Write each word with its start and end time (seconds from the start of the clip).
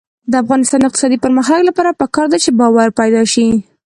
د 0.31 0.33
افغانستان 0.43 0.79
د 0.81 0.85
اقتصادي 0.87 1.17
پرمختګ 1.25 1.59
لپاره 1.69 1.97
پکار 2.01 2.25
ده 2.31 2.37
چې 2.43 2.49
باور 2.59 2.87
پیدا 2.99 3.21
شي. 3.33 3.47